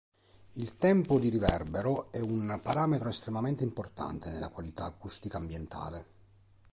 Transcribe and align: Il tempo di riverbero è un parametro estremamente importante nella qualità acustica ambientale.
Il 0.53 0.77
tempo 0.79 1.19
di 1.19 1.29
riverbero 1.29 2.11
è 2.11 2.19
un 2.21 2.59
parametro 2.63 3.09
estremamente 3.09 3.63
importante 3.63 4.31
nella 4.31 4.49
qualità 4.49 4.85
acustica 4.85 5.37
ambientale. 5.37 6.05